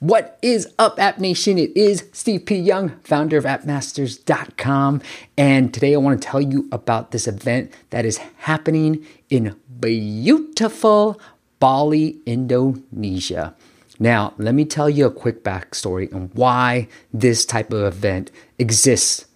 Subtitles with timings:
[0.00, 1.58] What is up, App Nation?
[1.58, 2.56] It is Steve P.
[2.56, 5.02] Young, founder of appmasters.com.
[5.36, 11.20] And today I want to tell you about this event that is happening in beautiful
[11.58, 13.54] Bali, Indonesia.
[13.98, 19.26] Now, let me tell you a quick backstory on why this type of event exists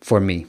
[0.00, 0.46] for me.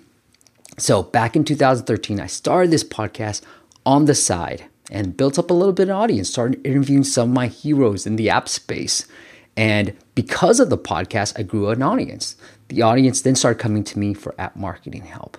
[0.77, 3.41] So, back in 2013, I started this podcast
[3.85, 7.35] on the side and built up a little bit of audience, started interviewing some of
[7.35, 9.05] my heroes in the app space.
[9.57, 12.35] And because of the podcast, I grew an audience.
[12.67, 15.37] The audience then started coming to me for app marketing help.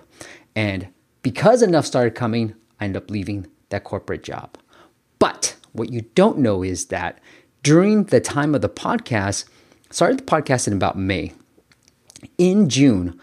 [0.55, 0.87] And
[1.21, 4.57] because enough started coming, I ended up leaving that corporate job.
[5.19, 7.19] But what you don't know is that
[7.63, 9.45] during the time of the podcast,
[9.91, 11.33] started the podcast in about May.
[12.37, 13.19] In June,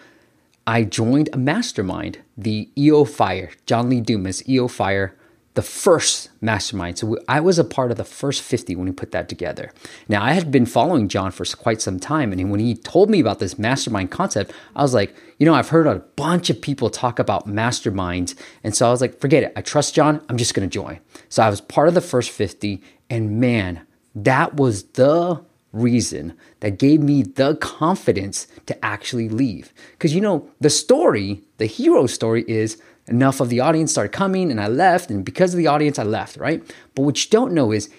[0.66, 5.16] I joined a mastermind, the EO Fire, John Lee Dumas, EO Fire
[5.54, 6.98] the first mastermind.
[6.98, 9.72] So I was a part of the first 50 when he put that together.
[10.08, 12.32] Now, I had been following John for quite some time.
[12.32, 15.68] And when he told me about this mastermind concept, I was like, you know, I've
[15.68, 18.34] heard a bunch of people talk about masterminds.
[18.64, 19.52] And so I was like, forget it.
[19.54, 20.20] I trust John.
[20.28, 20.98] I'm just going to join.
[21.28, 22.82] So I was part of the first 50.
[23.08, 25.40] And man, that was the
[25.72, 29.72] reason that gave me the confidence to actually leave.
[29.92, 34.50] Because, you know, the story, the hero story is, enough of the audience started coming
[34.50, 35.10] and I left.
[35.10, 36.62] And because of the audience, I left, right?
[36.94, 37.90] But what you don't know is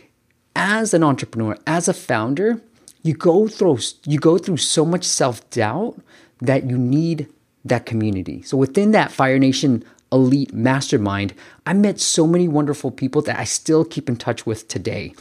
[0.56, 2.62] as an entrepreneur, as a founder,
[3.04, 6.00] you go through you go through so much self-doubt
[6.40, 7.28] that you need
[7.64, 8.42] that community.
[8.42, 11.34] So within that Fire Nation elite mastermind,
[11.66, 15.14] I met so many wonderful people that I still keep in touch with today.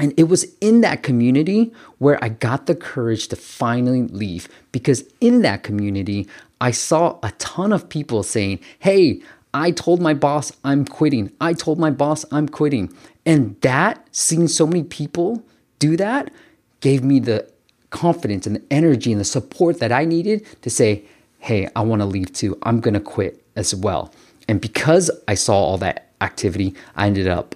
[0.00, 5.04] And it was in that community where I got the courage to finally leave because
[5.20, 6.28] in that community,
[6.60, 9.22] I saw a ton of people saying, Hey,
[9.54, 11.32] I told my boss I'm quitting.
[11.40, 12.94] I told my boss I'm quitting.
[13.24, 15.42] And that, seeing so many people
[15.78, 16.32] do that,
[16.80, 17.48] gave me the
[17.90, 21.04] confidence and the energy and the support that I needed to say,
[21.38, 22.58] Hey, I want to leave too.
[22.62, 24.12] I'm to quit as well.
[24.48, 27.54] And because I saw all that activity, I ended up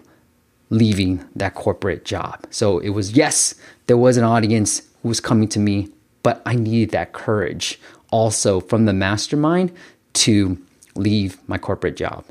[0.70, 2.46] leaving that corporate job.
[2.50, 3.54] So it was, yes,
[3.86, 5.88] there was an audience who was coming to me,
[6.22, 7.80] but I needed that courage
[8.12, 9.72] also from the mastermind
[10.12, 10.56] to
[10.94, 12.24] leave my corporate job.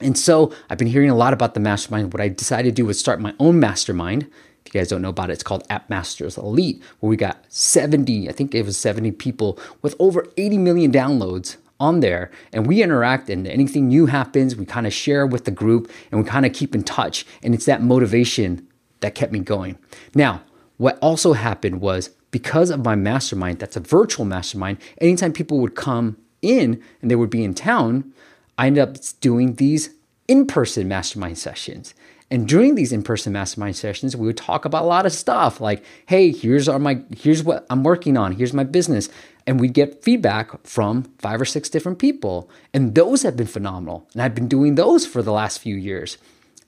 [0.00, 2.12] And so I've been hearing a lot about the mastermind.
[2.12, 4.30] What I decided to do was start my own mastermind.
[4.64, 7.44] If you guys don't know about it, it's called App Masters Elite, where we got
[7.48, 12.66] 70, I think it was 70 people with over 80 million downloads on there and
[12.66, 16.26] we interact and anything new happens we kind of share with the group and we
[16.26, 18.66] kind of keep in touch and it's that motivation
[19.00, 19.78] that kept me going
[20.14, 20.40] now
[20.78, 25.74] what also happened was because of my mastermind, that's a virtual mastermind, anytime people would
[25.74, 28.12] come in and they would be in town,
[28.58, 29.90] I ended up doing these
[30.28, 31.94] in person mastermind sessions.
[32.30, 35.84] And during these in-person mastermind sessions, we would talk about a lot of stuff like,
[36.06, 38.32] "Hey, here's our my here's what I'm working on.
[38.32, 39.08] Here's my business."
[39.46, 42.50] And we'd get feedback from five or six different people.
[42.74, 44.08] And those have been phenomenal.
[44.12, 46.18] And I've been doing those for the last few years.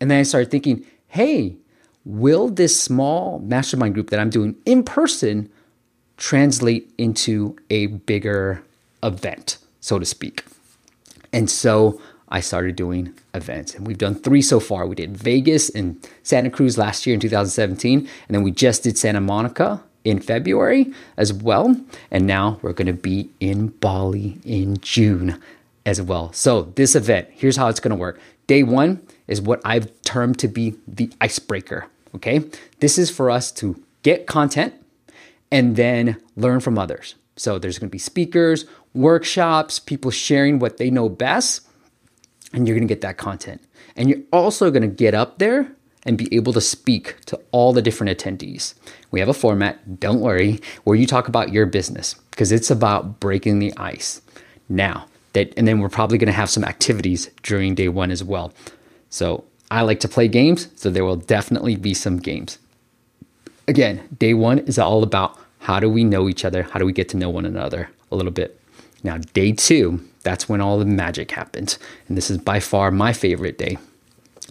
[0.00, 1.56] And then I started thinking, "Hey,
[2.04, 5.50] will this small mastermind group that I'm doing in person
[6.16, 8.62] translate into a bigger
[9.02, 10.44] event, so to speak.
[11.32, 13.74] And so I started doing events.
[13.74, 14.86] And we've done three so far.
[14.86, 17.98] We did Vegas and Santa Cruz last year in 2017.
[18.00, 21.76] And then we just did Santa Monica in February as well.
[22.10, 25.40] And now we're going to be in Bali in June
[25.86, 26.32] as well.
[26.32, 28.20] So, this event, here's how it's going to work.
[28.46, 31.86] Day one is what I've termed to be the icebreaker.
[32.14, 32.42] Okay.
[32.80, 34.74] This is for us to get content
[35.50, 37.14] and then learn from others.
[37.36, 41.66] So there's going to be speakers, workshops, people sharing what they know best,
[42.52, 43.62] and you're going to get that content.
[43.94, 45.70] And you're also going to get up there
[46.04, 48.74] and be able to speak to all the different attendees.
[49.10, 53.20] We have a format, don't worry, where you talk about your business because it's about
[53.20, 54.22] breaking the ice.
[54.68, 58.24] Now, that and then we're probably going to have some activities during day 1 as
[58.24, 58.52] well.
[59.10, 62.58] So, I like to play games, so there will definitely be some games
[63.68, 66.64] again, day one is all about how do we know each other?
[66.64, 68.58] How do we get to know one another a little bit?
[69.04, 71.78] Now, day two, that's when all the magic happens.
[72.08, 73.78] And this is by far my favorite day.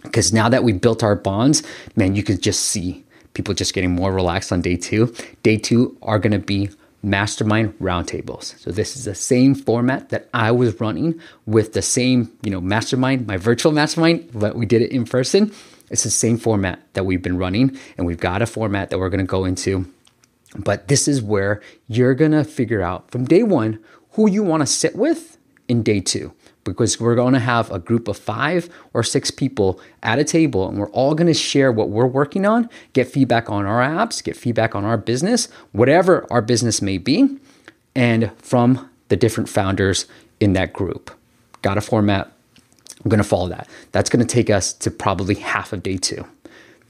[0.04, 1.62] Because now that we built our bonds,
[1.96, 3.04] man, you can just see
[3.34, 5.12] people just getting more relaxed on day two.
[5.42, 6.70] Day two are going to be
[7.02, 8.58] mastermind roundtables.
[8.58, 12.60] So this is the same format that I was running with the same, you know,
[12.60, 15.52] mastermind, my virtual mastermind, but we did it in person.
[15.90, 19.08] It's the same format that we've been running, and we've got a format that we're
[19.08, 19.86] going to go into.
[20.56, 24.62] But this is where you're going to figure out from day one who you want
[24.62, 26.32] to sit with in day two.
[26.68, 30.68] Because we're going to have a group of five or six people at a table
[30.68, 34.22] and we're all going to share what we're working on, get feedback on our apps,
[34.22, 37.38] get feedback on our business, whatever our business may be,
[37.94, 40.06] and from the different founders
[40.40, 41.10] in that group.
[41.62, 42.30] Got a format.
[43.04, 43.68] I'm going to follow that.
[43.92, 46.26] That's going to take us to probably half of day two.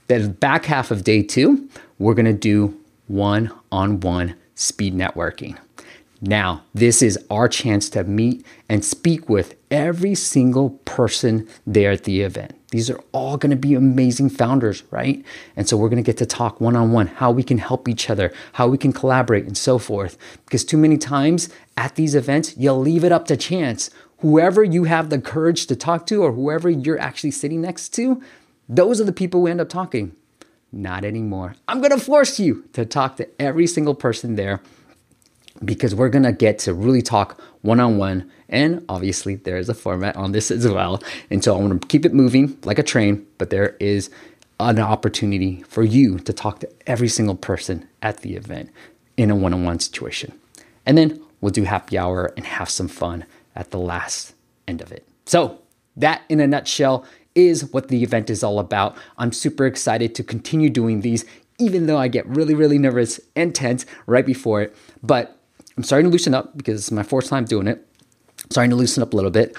[0.07, 2.77] The back half of day two, we're going to do
[3.07, 5.57] one on one speed networking.
[6.21, 12.03] Now, this is our chance to meet and speak with every single person there at
[12.03, 12.55] the event.
[12.71, 15.23] These are all going to be amazing founders, right?
[15.55, 17.87] And so we're going to get to talk one on one, how we can help
[17.87, 20.17] each other, how we can collaborate, and so forth.
[20.45, 23.89] Because too many times at these events, you'll leave it up to chance.
[24.19, 28.21] Whoever you have the courage to talk to, or whoever you're actually sitting next to,
[28.67, 30.15] those are the people who end up talking.
[30.71, 31.55] Not anymore.
[31.67, 34.61] I'm going to force you to talk to every single person there
[35.63, 38.31] because we're gonna get to really talk one on one.
[38.47, 41.01] And obviously, there is a format on this as well.
[41.29, 44.09] And so I wanna keep it moving like a train, but there is
[44.59, 48.69] an opportunity for you to talk to every single person at the event
[49.17, 50.37] in a one on one situation.
[50.85, 54.33] And then we'll do happy hour and have some fun at the last
[54.67, 55.07] end of it.
[55.25, 55.59] So,
[55.95, 57.05] that in a nutshell
[57.35, 58.95] is what the event is all about.
[59.17, 61.25] I'm super excited to continue doing these,
[61.57, 64.75] even though I get really, really nervous and tense right before it.
[65.03, 65.38] But
[65.79, 67.77] I'm starting to loosen up because it's my fourth time doing it.
[68.43, 69.55] I'm starting to loosen up a little bit.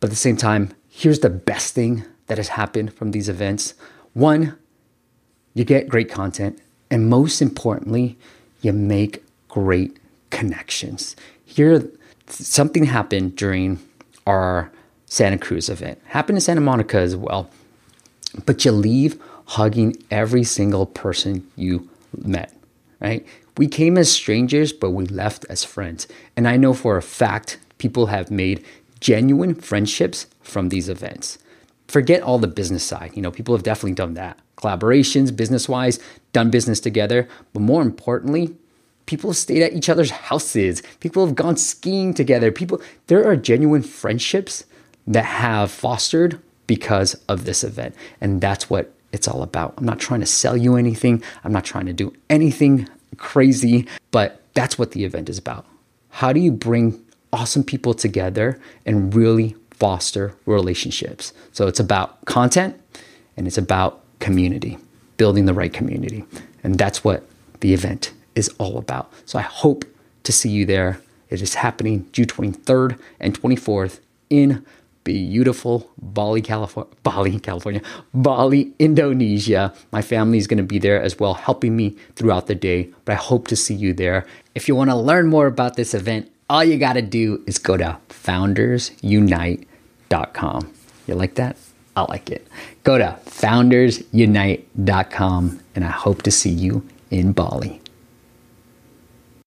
[0.00, 3.72] But at the same time, here's the best thing that has happened from these events.
[4.12, 4.58] One,
[5.54, 6.60] you get great content.
[6.90, 8.18] And most importantly,
[8.60, 9.96] you make great
[10.28, 11.16] connections.
[11.46, 11.88] Here,
[12.26, 13.78] something happened during
[14.26, 14.70] our
[15.06, 17.48] Santa Cruz event, happened in Santa Monica as well.
[18.44, 22.52] But you leave hugging every single person you met,
[23.00, 23.26] right?
[23.56, 26.08] We came as strangers, but we left as friends.
[26.36, 28.64] And I know for a fact people have made
[29.00, 31.38] genuine friendships from these events.
[31.88, 33.12] Forget all the business side.
[33.14, 34.38] You know, people have definitely done that.
[34.56, 35.98] Collaborations, business wise,
[36.32, 37.28] done business together.
[37.52, 38.56] But more importantly,
[39.06, 40.82] people have stayed at each other's houses.
[41.00, 42.50] People have gone skiing together.
[42.50, 44.64] People, there are genuine friendships
[45.06, 47.94] that have fostered because of this event.
[48.20, 49.74] And that's what it's all about.
[49.76, 51.22] I'm not trying to sell you anything.
[51.44, 55.66] I'm not trying to do anything crazy, but that's what the event is about.
[56.10, 61.32] How do you bring awesome people together and really foster relationships?
[61.52, 62.80] So it's about content
[63.36, 64.78] and it's about community,
[65.16, 66.24] building the right community.
[66.62, 67.26] And that's what
[67.60, 69.12] the event is all about.
[69.24, 69.84] So I hope
[70.24, 71.00] to see you there.
[71.30, 74.64] It is happening June 23rd and 24th in
[75.04, 77.82] beautiful Bali, California, Bali, California,
[78.14, 79.72] Bali, Indonesia.
[79.90, 82.88] My family is going to be there as well, helping me throughout the day.
[83.04, 84.24] But I hope to see you there.
[84.54, 87.58] If you want to learn more about this event, all you got to do is
[87.58, 90.72] go to foundersunite.com.
[91.06, 91.56] You like that?
[91.94, 92.48] I like it.
[92.84, 97.81] Go to foundersunite.com and I hope to see you in Bali.